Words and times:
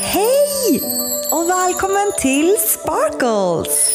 Hej 0.00 0.82
och 1.30 1.50
välkommen 1.50 2.12
till 2.20 2.56
Sparkles! 2.58 3.90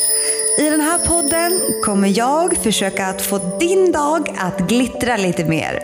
I 0.59 0.69
den 0.69 0.81
här 0.81 0.97
podden 0.97 1.61
kommer 1.85 2.17
jag 2.17 2.57
försöka 2.57 3.07
att 3.07 3.21
få 3.21 3.57
din 3.59 3.91
dag 3.91 4.35
att 4.37 4.59
glittra 4.59 5.17
lite 5.17 5.45
mer. 5.45 5.79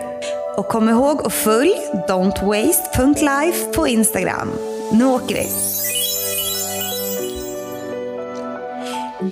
Och 0.56 0.68
kom 0.68 0.88
ihåg 0.88 1.26
att 1.26 1.32
följ 1.32 1.74
don'twaste.life 2.08 3.72
på 3.74 3.88
Instagram. 3.88 4.52
Nu 4.92 5.04
åker 5.04 5.34
vi! 5.34 5.48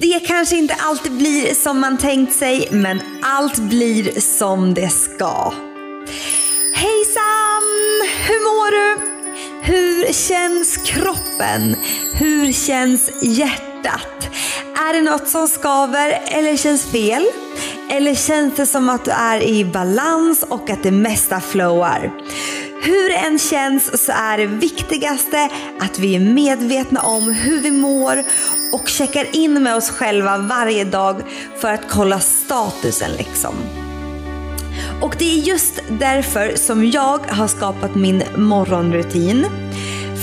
Det 0.00 0.20
kanske 0.26 0.56
inte 0.56 0.74
alltid 0.74 1.12
blir 1.12 1.54
som 1.54 1.80
man 1.80 1.98
tänkt 1.98 2.32
sig, 2.32 2.68
men 2.70 3.00
allt 3.22 3.58
blir 3.58 4.20
som 4.20 4.74
det 4.74 4.88
ska. 4.88 5.52
Hur 10.06 10.12
känns 10.12 10.76
kroppen? 10.76 11.76
Hur 12.12 12.52
känns 12.52 13.10
hjärtat? 13.22 14.28
Är 14.76 14.92
det 14.92 15.00
något 15.00 15.28
som 15.28 15.48
skaver 15.48 16.18
eller 16.26 16.56
känns 16.56 16.84
fel? 16.84 17.26
Eller 17.90 18.14
känns 18.14 18.54
det 18.54 18.66
som 18.66 18.88
att 18.88 19.04
du 19.04 19.10
är 19.10 19.42
i 19.42 19.64
balans 19.64 20.42
och 20.48 20.70
att 20.70 20.82
det 20.82 20.90
mesta 20.90 21.40
flowar? 21.40 22.12
Hur 22.82 23.08
det 23.08 23.16
än 23.16 23.38
känns 23.38 24.04
så 24.04 24.12
är 24.12 24.38
det 24.38 24.46
viktigaste 24.46 25.48
att 25.80 25.98
vi 25.98 26.16
är 26.16 26.20
medvetna 26.20 27.00
om 27.00 27.30
hur 27.32 27.60
vi 27.60 27.70
mår 27.70 28.24
och 28.72 28.88
checkar 28.88 29.36
in 29.36 29.62
med 29.62 29.76
oss 29.76 29.90
själva 29.90 30.38
varje 30.38 30.84
dag 30.84 31.22
för 31.60 31.72
att 31.72 31.88
kolla 31.88 32.20
statusen 32.20 33.10
liksom. 33.18 33.54
Och 35.00 35.16
det 35.18 35.24
är 35.24 35.38
just 35.38 35.82
därför 35.88 36.56
som 36.56 36.90
jag 36.90 37.18
har 37.18 37.48
skapat 37.48 37.94
min 37.94 38.22
morgonrutin. 38.36 39.65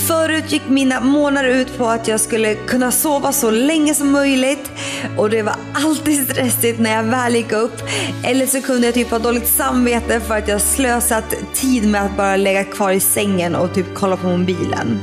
Förut 0.06 0.52
gick 0.52 0.68
mina 0.68 1.00
månader 1.00 1.48
ut 1.48 1.78
på 1.78 1.86
att 1.86 2.08
jag 2.08 2.20
skulle 2.20 2.54
kunna 2.54 2.92
sova 2.92 3.32
så 3.32 3.50
länge 3.50 3.94
som 3.94 4.10
möjligt 4.10 4.70
och 5.18 5.30
det 5.30 5.42
var 5.42 5.54
alltid 5.74 6.30
stressigt 6.30 6.80
när 6.80 6.96
jag 6.96 7.02
väl 7.02 7.34
gick 7.34 7.52
upp. 7.52 7.82
Eller 8.24 8.46
så 8.46 8.62
kunde 8.62 8.86
jag 8.86 8.94
typ 8.94 9.10
ha 9.10 9.18
dåligt 9.18 9.48
samvete 9.48 10.20
för 10.20 10.38
att 10.38 10.48
jag 10.48 10.60
slösat 10.60 11.34
tid 11.54 11.88
med 11.88 12.02
att 12.02 12.16
bara 12.16 12.36
lägga 12.36 12.64
kvar 12.64 12.92
i 12.92 13.00
sängen 13.00 13.54
och 13.54 13.74
typ 13.74 13.86
kolla 13.94 14.16
på 14.16 14.26
mobilen. 14.26 15.00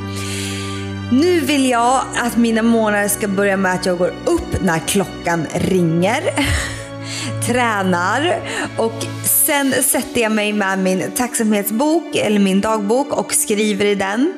Nu 1.12 1.40
vill 1.40 1.70
jag 1.70 2.02
att 2.18 2.38
mina 2.38 2.62
månader 2.62 3.08
ska 3.08 3.28
börja 3.28 3.58
med 3.58 3.74
att 3.74 3.86
jag 3.86 3.98
går 3.98 4.14
upp 4.26 4.62
när 4.64 4.80
klockan 4.80 5.48
ringer, 5.54 6.22
tränar 7.48 8.40
och 8.78 9.06
sen 9.46 9.74
sätter 9.84 10.22
jag 10.22 10.32
mig 10.32 10.54
med 10.54 10.80
min 10.80 11.12
tacksamhetsbok 11.16 12.16
eller 12.16 12.40
min 12.40 12.62
dagbok 12.62 13.14
och 13.14 13.34
skriver 13.34 13.86
i 13.86 13.96
den. 13.96 14.34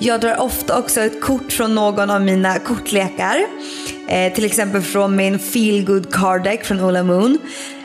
Jag 0.00 0.20
drar 0.20 0.40
ofta 0.40 0.78
också 0.78 1.00
ett 1.00 1.20
kort 1.20 1.52
från 1.52 1.74
någon 1.74 2.10
av 2.10 2.20
mina 2.20 2.58
kortlekar. 2.58 3.36
Eh, 4.08 4.32
till 4.32 4.44
exempel 4.44 4.82
från 4.82 5.16
min 5.16 5.38
Feel 5.38 5.84
Good 5.84 6.14
Card 6.14 6.44
Deck 6.44 6.64
från 6.64 6.80
Ola 6.80 7.02
Moon. 7.02 7.38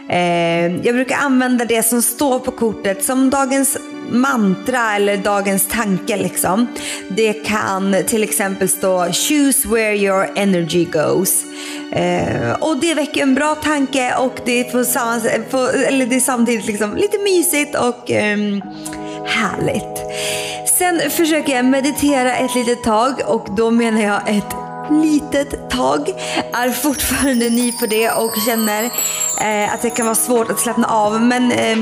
Eh, 0.09 0.75
jag 0.85 0.95
brukar 0.95 1.17
använda 1.17 1.65
det 1.65 1.83
som 1.83 2.01
står 2.01 2.39
på 2.39 2.51
kortet 2.51 3.03
som 3.03 3.29
dagens 3.29 3.77
mantra 4.09 4.95
eller 4.95 5.17
dagens 5.17 5.67
tanke 5.67 6.17
liksom. 6.17 6.67
Det 7.09 7.33
kan 7.33 7.95
till 8.07 8.23
exempel 8.23 8.69
stå 8.69 9.05
“Choose 9.05 9.67
where 9.67 9.95
your 9.95 10.29
energy 10.35 10.85
goes”. 10.85 11.43
Eh, 11.91 12.53
och 12.59 12.77
det 12.81 12.93
väcker 12.93 13.21
en 13.21 13.35
bra 13.35 13.55
tanke 13.55 14.15
och 14.19 14.39
det 14.45 14.59
är, 14.59 14.63
på 14.63 14.83
samma, 14.83 15.19
på, 15.51 15.57
eller 15.57 16.05
det 16.05 16.15
är 16.15 16.19
samtidigt 16.19 16.67
liksom 16.67 16.95
lite 16.95 17.17
mysigt 17.19 17.75
och 17.75 18.11
eh, 18.11 18.37
härligt. 19.25 20.03
Sen 20.77 21.09
försöker 21.09 21.55
jag 21.55 21.65
meditera 21.65 22.35
ett 22.35 22.55
litet 22.55 22.83
tag 22.83 23.21
och 23.25 23.47
då 23.57 23.71
menar 23.71 24.01
jag 24.01 24.29
ett 24.29 24.55
litet 25.03 25.69
tag. 25.69 26.09
Är 26.53 26.69
fortfarande 26.69 27.49
ny 27.49 27.71
på 27.71 27.85
det 27.85 28.09
och 28.09 28.31
känner 28.47 28.83
eh, 29.41 29.73
att 29.73 29.81
det 29.81 29.89
kan 29.89 30.05
vara 30.05 30.15
svårt 30.15 30.51
att 30.51 30.59
slappna 30.59 30.87
av. 30.87 31.21
Men, 31.21 31.51
eh, 31.51 31.77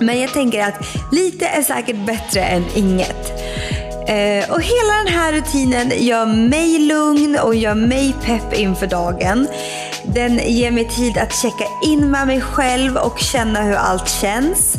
men 0.00 0.20
jag 0.20 0.32
tänker 0.32 0.62
att 0.62 0.74
lite 1.12 1.46
är 1.46 1.62
säkert 1.62 2.06
bättre 2.06 2.40
än 2.40 2.64
inget. 2.74 3.30
Eh, 4.08 4.50
och 4.50 4.62
hela 4.62 4.92
den 5.04 5.12
här 5.14 5.32
rutinen 5.32 5.92
gör 5.96 6.26
mig 6.26 6.78
lugn 6.78 7.38
och 7.42 7.54
gör 7.54 7.74
mig 7.74 8.14
pepp 8.24 8.54
inför 8.54 8.86
dagen. 8.86 9.48
Den 10.14 10.40
ger 10.46 10.70
mig 10.70 10.88
tid 10.88 11.18
att 11.18 11.34
checka 11.34 11.64
in 11.82 12.10
med 12.10 12.26
mig 12.26 12.40
själv 12.40 12.96
och 12.96 13.18
känna 13.18 13.62
hur 13.62 13.74
allt 13.74 14.08
känns. 14.08 14.74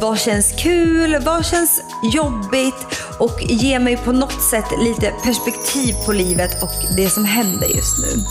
Vad 0.00 0.18
känns 0.18 0.52
kul? 0.58 1.16
Vad 1.24 1.46
känns 1.46 1.80
jobbigt? 2.12 3.02
Och 3.18 3.42
ger 3.42 3.78
mig 3.78 3.96
på 3.96 4.12
något 4.12 4.42
sätt 4.42 4.64
lite 4.82 5.12
perspektiv 5.24 5.94
på 6.06 6.12
livet 6.12 6.62
och 6.62 6.96
det 6.96 7.10
som 7.10 7.24
händer 7.24 7.68
just 7.76 7.98
nu. 7.98 8.22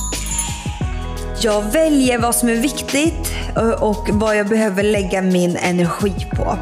Jag 1.42 1.62
väljer 1.62 2.20
vad 2.20 2.36
som 2.36 2.50
är 2.50 2.56
viktigt 2.56 3.34
eh, 3.56 3.70
och 3.70 4.10
vad 4.12 4.38
jag 4.38 4.48
behöver 4.48 4.84
lägga 4.84 5.22
min 5.22 5.56
energi 5.56 6.28
på. 6.36 6.58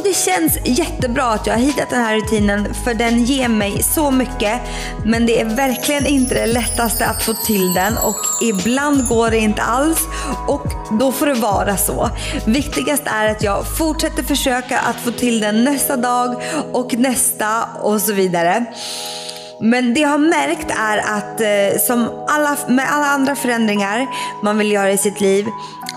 Och 0.00 0.06
det 0.06 0.14
känns 0.14 0.58
jättebra 0.64 1.24
att 1.24 1.46
jag 1.46 1.54
har 1.54 1.60
hittat 1.60 1.90
den 1.90 2.04
här 2.04 2.16
rutinen 2.16 2.74
för 2.84 2.94
den 2.94 3.24
ger 3.24 3.48
mig 3.48 3.82
så 3.82 4.10
mycket. 4.10 4.60
Men 5.04 5.26
det 5.26 5.40
är 5.40 5.44
verkligen 5.44 6.06
inte 6.06 6.34
det 6.34 6.46
lättaste 6.46 7.06
att 7.06 7.22
få 7.22 7.34
till 7.34 7.74
den 7.74 7.96
och 7.96 8.16
ibland 8.42 9.08
går 9.08 9.30
det 9.30 9.38
inte 9.38 9.62
alls 9.62 9.98
och 10.48 10.66
då 11.00 11.12
får 11.12 11.26
det 11.26 11.34
vara 11.34 11.76
så. 11.76 12.10
Viktigast 12.46 13.02
är 13.06 13.28
att 13.28 13.42
jag 13.42 13.78
fortsätter 13.78 14.22
försöka 14.22 14.78
att 14.78 14.96
få 14.96 15.10
till 15.10 15.40
den 15.40 15.64
nästa 15.64 15.96
dag 15.96 16.42
och 16.72 16.94
nästa 16.94 17.64
och 17.82 18.00
så 18.00 18.12
vidare. 18.12 18.66
Men 19.60 19.94
det 19.94 20.00
jag 20.00 20.08
har 20.08 20.18
märkt 20.18 20.70
är 20.78 20.98
att 20.98 21.40
eh, 21.40 21.80
som 21.86 22.24
alla, 22.28 22.56
med 22.68 22.86
alla 22.92 23.06
andra 23.06 23.36
förändringar 23.36 24.06
man 24.42 24.58
vill 24.58 24.72
göra 24.72 24.92
i 24.92 24.98
sitt 24.98 25.20
liv 25.20 25.46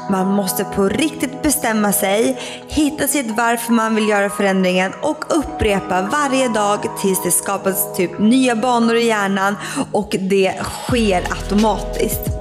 man 0.10 0.28
måste 0.28 0.64
på 0.64 0.90
riktigt 0.90 1.44
bestämma 1.44 1.94
sig, 1.94 2.40
hitta 2.68 3.08
sitt 3.08 3.32
varför 3.38 3.74
man 3.74 3.96
vill 3.96 4.10
göra 4.10 4.30
förändringen 4.30 4.92
och 5.02 5.26
upprepa 5.30 6.02
varje 6.02 6.48
dag 6.48 6.80
tills 7.02 7.24
det 7.24 7.32
skapas 7.32 7.96
typ 7.98 8.20
nya 8.20 8.56
banor 8.56 8.96
i 8.96 9.08
hjärnan 9.08 9.56
och 9.92 10.16
det 10.20 10.54
sker 10.64 11.24
automatiskt. 11.32 12.33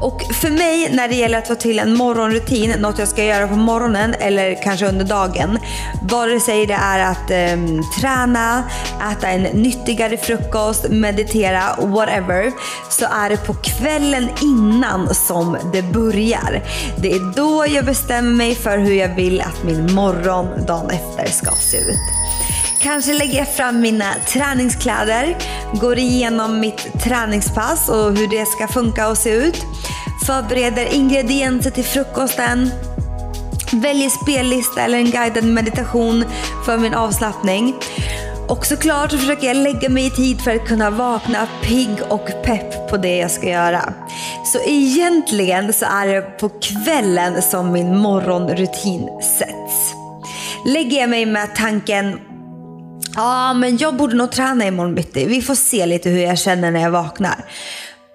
Och 0.00 0.22
för 0.34 0.50
mig 0.50 0.88
när 0.92 1.08
det 1.08 1.14
gäller 1.14 1.38
att 1.38 1.48
få 1.48 1.54
till 1.54 1.78
en 1.78 1.94
morgonrutin, 1.94 2.70
något 2.70 2.98
jag 2.98 3.08
ska 3.08 3.24
göra 3.24 3.48
på 3.48 3.56
morgonen 3.56 4.14
eller 4.14 4.62
kanske 4.62 4.86
under 4.86 5.04
dagen. 5.04 5.58
Vare 6.02 6.40
sig 6.40 6.66
det 6.66 6.74
är 6.74 6.98
att 6.98 7.30
eh, 7.30 7.82
träna, 8.00 8.64
äta 9.12 9.28
en 9.28 9.42
nyttigare 9.42 10.16
frukost, 10.16 10.88
meditera, 10.90 11.62
whatever. 11.78 12.52
Så 12.90 13.04
är 13.04 13.30
det 13.30 13.36
på 13.36 13.54
kvällen 13.54 14.28
innan 14.42 15.14
som 15.14 15.56
det 15.72 15.82
börjar. 15.82 16.62
Det 16.96 17.12
är 17.12 17.34
då 17.36 17.64
jag 17.68 17.84
bestämmer 17.84 18.34
mig 18.34 18.54
för 18.54 18.78
hur 18.78 18.94
jag 18.94 19.14
vill 19.14 19.40
att 19.40 19.64
min 19.64 19.94
morgon 19.94 20.48
dagen 20.66 20.90
efter 20.90 21.32
ska 21.32 21.50
se 21.50 21.76
ut. 21.76 22.26
Kanske 22.86 23.12
lägger 23.12 23.38
jag 23.38 23.48
fram 23.48 23.80
mina 23.80 24.14
träningskläder, 24.28 25.36
går 25.72 25.98
igenom 25.98 26.60
mitt 26.60 27.00
träningspass 27.00 27.88
och 27.88 28.16
hur 28.16 28.28
det 28.28 28.46
ska 28.46 28.68
funka 28.68 29.08
och 29.08 29.18
se 29.18 29.30
ut. 29.30 29.66
Förbereder 30.26 30.94
ingredienser 30.94 31.70
till 31.70 31.84
frukosten. 31.84 32.70
Väljer 33.72 34.08
spellista 34.08 34.82
eller 34.82 34.98
en 34.98 35.10
guidad 35.10 35.44
meditation 35.44 36.24
för 36.64 36.78
min 36.78 36.94
avslappning. 36.94 37.74
Och 38.48 38.66
såklart 38.66 39.10
så 39.10 39.18
försöker 39.18 39.46
jag 39.46 39.56
lägga 39.56 39.88
mig 39.88 40.06
i 40.06 40.10
tid 40.10 40.40
för 40.40 40.54
att 40.54 40.68
kunna 40.68 40.90
vakna 40.90 41.48
pigg 41.62 41.98
och 42.08 42.28
pepp 42.44 42.90
på 42.90 42.96
det 42.96 43.16
jag 43.16 43.30
ska 43.30 43.48
göra. 43.48 43.92
Så 44.44 44.58
egentligen 44.66 45.72
så 45.72 45.84
är 45.84 46.06
det 46.06 46.20
på 46.22 46.48
kvällen 46.48 47.42
som 47.42 47.72
min 47.72 47.98
morgonrutin 47.98 49.08
sätts. 49.38 49.94
Lägger 50.66 51.00
jag 51.00 51.10
mig 51.10 51.26
med 51.26 51.54
tanken 51.56 52.20
Ja, 53.16 53.54
men 53.54 53.76
jag 53.76 53.96
borde 53.96 54.16
nog 54.16 54.30
träna 54.30 54.66
imorgon 54.66 54.94
bitti. 54.94 55.26
Vi 55.26 55.42
får 55.42 55.54
se 55.54 55.86
lite 55.86 56.10
hur 56.10 56.20
jag 56.20 56.38
känner 56.38 56.70
när 56.70 56.80
jag 56.80 56.90
vaknar. 56.90 57.44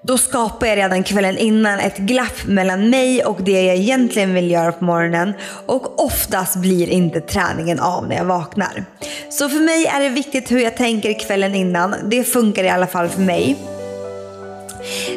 Då 0.04 0.18
skapar 0.18 0.68
jag 0.68 0.78
redan 0.78 1.04
kvällen 1.04 1.38
innan 1.38 1.80
ett 1.80 1.98
glapp 1.98 2.46
mellan 2.46 2.90
mig 2.90 3.26
och 3.26 3.42
det 3.42 3.62
jag 3.62 3.76
egentligen 3.76 4.34
vill 4.34 4.52
göra 4.52 4.72
på 4.72 4.86
morgonen. 4.86 5.34
Och 5.66 6.06
oftast 6.06 6.56
blir 6.56 6.90
inte 6.90 7.22
träningen 7.22 7.80
av 7.80 8.08
när 8.08 8.16
jag 8.16 8.26
vaknar. 8.26 8.86
Så 9.30 9.50
för 9.50 9.60
mig 9.60 9.86
är 9.86 10.00
det 10.00 10.10
viktigt 10.10 10.52
hur 10.52 10.60
jag 10.60 10.78
tänker 10.78 11.20
kvällen 11.20 11.56
innan. 11.56 11.96
Det 12.04 12.24
funkar 12.24 12.64
i 12.64 12.70
alla 12.70 12.88
fall 12.88 13.10
för 13.10 13.22
mig. 13.22 13.56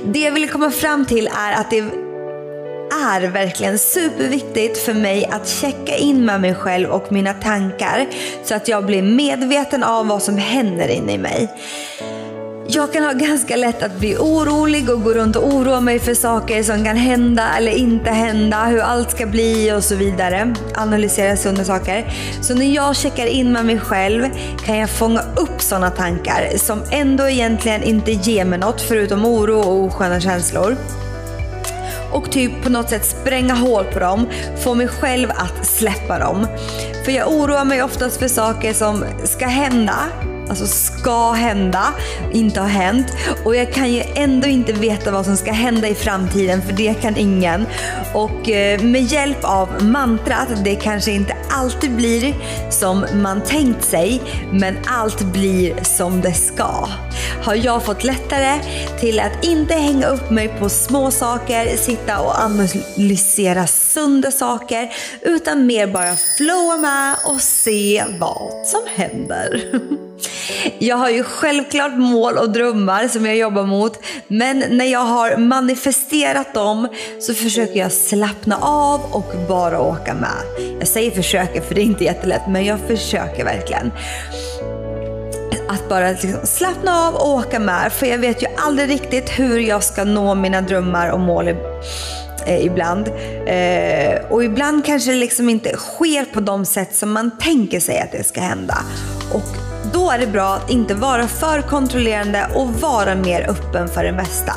Det 0.05 0.21
jag 0.21 0.33
vill 0.33 0.51
komma 0.51 0.71
fram 0.71 1.07
till 1.07 1.27
är 1.27 1.53
att 1.53 1.71
det 1.71 1.79
är 2.91 3.29
verkligen 3.29 3.79
superviktigt 3.79 4.79
för 4.79 4.95
mig 4.95 5.27
att 5.27 5.49
checka 5.49 5.97
in 5.97 6.25
med 6.25 6.41
mig 6.41 6.55
själv 6.55 6.91
och 6.91 7.13
mina 7.13 7.35
tankar 7.35 8.07
så 8.45 8.55
att 8.55 8.69
jag 8.69 8.87
blir 8.87 9.03
medveten 9.03 9.83
av 9.83 10.07
vad 10.07 10.23
som 10.23 10.39
händer 10.39 10.89
inne 10.89 11.13
i 11.13 11.19
mig. 11.19 11.49
Jag 12.69 12.93
kan 12.93 13.05
ha 13.05 13.13
ganska 13.13 13.57
lätt 13.57 13.83
att 13.83 13.99
bli 13.99 14.17
orolig 14.17 14.91
och 14.91 15.03
gå 15.03 15.13
runt 15.13 15.37
och 15.37 15.55
oroa 15.55 15.81
mig 15.81 15.99
för 15.99 16.15
saker 16.15 16.63
som 16.63 16.85
kan 16.85 16.97
hända 16.97 17.57
eller 17.57 17.73
inte 17.73 18.11
hända, 18.11 18.65
hur 18.65 18.81
allt 18.81 19.11
ska 19.11 19.27
bli 19.27 19.73
och 19.73 19.85
så 19.85 19.97
vidare. 19.97 20.55
Analysera 20.75 21.37
sunda 21.37 21.65
saker. 21.65 22.13
Så 22.41 22.55
när 22.55 22.75
jag 22.75 22.97
checkar 22.97 23.27
in 23.27 23.53
med 23.53 23.67
mig 23.67 23.79
själv 23.79 24.25
kan 24.65 24.79
jag 24.79 24.91
fånga 24.91 25.21
upp 25.37 25.63
sådana 25.63 25.91
tankar 25.91 26.59
som 26.59 26.83
ändå 26.91 27.29
egentligen 27.29 27.83
inte 27.83 28.13
ger 28.13 28.45
mig 28.45 28.59
något 28.59 28.81
förutom 28.81 29.25
oro 29.25 29.59
och 29.59 29.85
osköna 29.85 30.21
känslor 30.21 30.77
och 32.13 32.33
typ 32.33 32.63
på 32.63 32.71
något 32.71 32.91
sätt 32.91 33.05
spränga 33.05 33.55
hål 33.55 33.85
på 33.85 33.99
dem, 33.99 34.29
få 34.65 34.75
mig 34.75 34.89
själv 34.89 35.31
att 35.31 35.67
släppa 35.67 36.19
dem. 36.19 36.47
För 37.05 37.13
jag 37.13 37.33
oroar 37.33 37.65
mig 37.65 37.83
oftast 37.83 38.17
för 38.17 38.29
saker 38.29 38.73
som 38.73 39.05
ska 39.25 39.47
hända 39.47 39.97
alltså 40.49 40.67
ska 40.67 41.33
hända, 41.33 41.85
inte 42.33 42.61
har 42.61 42.69
hänt. 42.69 43.13
Och 43.45 43.57
jag 43.57 43.73
kan 43.73 43.93
ju 43.93 44.03
ändå 44.15 44.49
inte 44.49 44.73
veta 44.73 45.11
vad 45.11 45.25
som 45.25 45.37
ska 45.37 45.53
hända 45.53 45.89
i 45.89 45.95
framtiden 45.95 46.63
för 46.63 46.73
det 46.73 46.95
kan 46.95 47.17
ingen. 47.17 47.67
Och 48.15 48.51
eh, 48.51 48.83
med 48.83 49.03
hjälp 49.03 49.45
av 49.45 49.85
mantrat, 49.85 50.49
det 50.65 50.75
kanske 50.75 51.13
inte 51.13 51.37
alltid 51.55 51.97
blir 51.97 52.35
som 52.71 53.07
man 53.15 53.41
tänkt 53.41 53.85
sig, 53.85 54.23
men 54.53 54.77
allt 54.87 55.21
blir 55.21 55.85
som 55.85 56.21
det 56.21 56.35
ska. 56.35 56.89
Har 57.45 57.55
jag 57.55 57.85
fått 57.85 58.05
lättare 58.05 58.61
till 59.01 59.21
att 59.21 59.45
inte 59.45 59.75
hänga 59.75 60.07
upp 60.07 60.31
mig 60.31 60.49
på 60.49 60.69
små 60.69 61.11
saker, 61.11 61.77
sitta 61.77 62.21
och 62.21 62.35
analysera 62.39 63.67
sunda 63.67 64.31
saker, 64.31 64.93
utan 65.23 65.67
mer 65.67 65.87
bara 65.87 66.17
flowa 66.37 66.77
med 66.77 67.17
och 67.25 67.41
se 67.41 68.05
vad 68.21 68.67
som 68.67 68.81
händer. 68.95 69.65
Jag 70.79 70.97
har 70.97 71.11
ju 71.11 71.25
självklart 71.25 71.99
mål 71.99 72.39
och 72.39 72.51
drömmar 72.51 73.09
som 73.09 73.27
jag 73.27 73.37
jobbar 73.37 73.63
mot. 73.63 73.99
Men 74.29 74.65
när 74.71 74.85
jag 74.85 75.01
har 75.01 75.37
manifesterat 75.37 76.55
dem 76.55 76.89
så 77.21 77.35
försöker 77.35 77.81
jag 77.81 77.93
slappna 77.93 78.59
av 78.61 79.01
och 79.13 79.33
bara 79.49 79.81
åka 79.81 80.15
med. 80.15 80.69
Jag 80.79 80.89
säger 80.89 81.11
försöker 81.11 81.44
för 81.47 81.75
det 81.75 81.81
är 81.81 81.85
inte 81.85 82.05
jättelätt 82.05 82.43
men 82.49 82.65
jag 82.65 82.79
försöker 82.81 83.45
verkligen. 83.45 83.93
Att 85.69 85.89
bara 85.89 86.11
liksom 86.11 86.47
slappna 86.47 86.99
av 86.99 87.15
och 87.15 87.29
åka 87.29 87.59
med. 87.59 87.93
För 87.93 88.07
jag 88.07 88.19
vet 88.19 88.43
ju 88.43 88.47
aldrig 88.57 88.91
riktigt 88.91 89.31
hur 89.39 89.59
jag 89.59 89.85
ska 89.85 90.05
nå 90.05 90.35
mina 90.35 90.61
drömmar 90.61 91.11
och 91.11 91.21
mål 91.21 91.49
eh, 92.47 92.65
ibland. 92.65 93.09
Eh, 93.47 94.31
och 94.31 94.45
ibland 94.45 94.85
kanske 94.85 95.11
det 95.11 95.19
liksom 95.19 95.49
inte 95.49 95.77
sker 95.77 96.25
på 96.25 96.41
de 96.41 96.65
sätt 96.65 96.95
som 96.95 97.13
man 97.13 97.31
tänker 97.39 97.81
sig 97.81 98.01
att 98.01 98.13
det 98.13 98.25
ska 98.25 98.41
hända. 98.41 98.79
Och 99.33 99.57
då 99.93 100.11
är 100.11 100.19
det 100.19 100.27
bra 100.27 100.55
att 100.55 100.71
inte 100.71 100.95
vara 100.95 101.29
för 101.29 101.63
kontrollerande 101.63 102.47
och 102.55 102.69
vara 102.69 103.15
mer 103.15 103.51
öppen 103.51 103.89
för 103.89 104.05
det 104.05 104.13
mesta. 104.13 104.53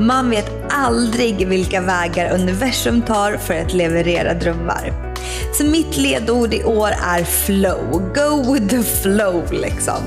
Man 0.00 0.30
vet 0.30 0.50
aldrig 0.68 1.48
vilka 1.48 1.80
vägar 1.80 2.34
universum 2.34 3.02
tar 3.02 3.36
för 3.36 3.54
att 3.54 3.74
leverera 3.74 4.34
drömmar. 4.34 5.09
Så 5.52 5.64
mitt 5.64 5.96
ledord 5.96 6.54
i 6.54 6.64
år 6.64 6.88
är 6.88 7.24
flow. 7.24 8.12
Go 8.14 8.52
with 8.52 8.68
the 8.68 8.82
flow 8.82 9.52
liksom. 9.52 10.02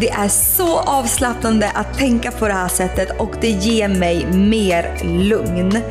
Det 0.00 0.10
är 0.10 0.28
så 0.28 0.78
avslappnande 0.78 1.70
att 1.74 1.98
tänka 1.98 2.30
på 2.30 2.48
det 2.48 2.54
här 2.54 2.68
sättet 2.68 3.20
och 3.20 3.32
det 3.40 3.50
ger 3.50 3.88
mig 3.88 4.26
mer 4.26 5.04
lugn. 5.04 5.82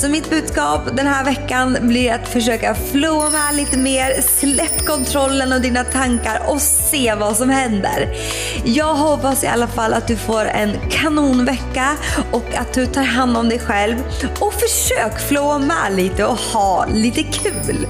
Så 0.00 0.08
mitt 0.08 0.30
budskap 0.30 0.80
den 0.96 1.06
här 1.06 1.24
veckan 1.24 1.78
blir 1.80 2.12
att 2.12 2.28
försöka 2.28 2.74
flowa 2.74 3.30
med 3.30 3.54
lite 3.56 3.78
mer. 3.78 4.22
Släpp 4.22 4.86
kontrollen 4.86 5.52
och 5.52 5.60
dina 5.60 5.84
tankar 5.84 6.42
och 6.46 6.62
se 6.62 7.14
vad 7.14 7.36
som 7.36 7.50
händer. 7.50 8.16
Jag 8.64 8.94
hoppas 8.94 9.44
i 9.44 9.46
alla 9.46 9.66
fall 9.66 9.94
att 9.94 10.08
du 10.08 10.16
får 10.16 10.44
en 10.44 10.72
kanonvecka 10.90 11.96
och 12.32 12.54
att 12.54 12.72
du 12.74 12.86
tar 12.86 13.02
hand 13.02 13.36
om 13.36 13.48
dig 13.48 13.58
själv. 13.58 13.96
Och 14.40 14.54
försök 14.54 15.20
flowa 15.28 15.58
med 15.58 15.96
lite 15.96 16.24
och 16.24 16.38
ha 16.38 16.86
lite 16.86 17.22
kul. 17.22 17.86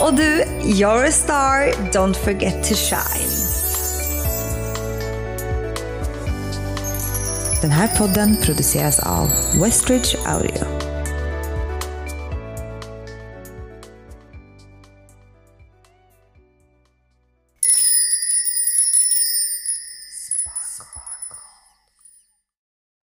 Och 0.00 0.14
du, 0.14 0.44
you're 0.62 1.08
a 1.08 1.12
star, 1.12 1.90
don't 1.92 2.14
forget 2.14 2.68
to 2.68 2.74
shine. 2.74 3.30
Den 7.62 7.70
här 7.70 7.88
podden 7.98 8.36
produceras 8.36 8.98
av 8.98 9.28
Westridge 9.62 10.16
Audio. 10.26 10.89